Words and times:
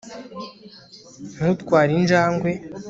ntutware 1.33 1.91
injangwe 1.99 2.51